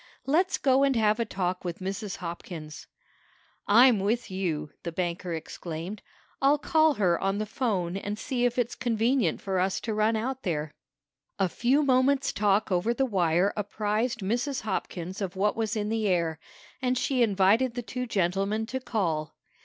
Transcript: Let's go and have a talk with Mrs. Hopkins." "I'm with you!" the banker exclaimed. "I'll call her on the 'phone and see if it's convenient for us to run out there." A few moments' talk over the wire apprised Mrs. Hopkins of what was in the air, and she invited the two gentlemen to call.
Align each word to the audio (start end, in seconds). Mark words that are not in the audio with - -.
Let's 0.25 0.57
go 0.57 0.81
and 0.81 0.95
have 0.95 1.19
a 1.19 1.25
talk 1.25 1.63
with 1.63 1.77
Mrs. 1.77 2.15
Hopkins." 2.15 2.87
"I'm 3.67 3.99
with 3.99 4.31
you!" 4.31 4.71
the 4.81 4.91
banker 4.91 5.35
exclaimed. 5.35 6.01
"I'll 6.41 6.57
call 6.57 6.95
her 6.95 7.19
on 7.21 7.37
the 7.37 7.45
'phone 7.45 7.95
and 7.95 8.17
see 8.17 8.43
if 8.43 8.57
it's 8.57 8.73
convenient 8.73 9.41
for 9.41 9.59
us 9.59 9.79
to 9.81 9.93
run 9.93 10.15
out 10.15 10.41
there." 10.41 10.73
A 11.37 11.47
few 11.47 11.83
moments' 11.83 12.33
talk 12.33 12.71
over 12.71 12.95
the 12.95 13.05
wire 13.05 13.53
apprised 13.55 14.21
Mrs. 14.21 14.61
Hopkins 14.61 15.21
of 15.21 15.35
what 15.35 15.55
was 15.55 15.75
in 15.75 15.89
the 15.89 16.07
air, 16.07 16.39
and 16.81 16.97
she 16.97 17.21
invited 17.21 17.75
the 17.75 17.83
two 17.83 18.07
gentlemen 18.07 18.65
to 18.65 18.79
call. 18.79 19.35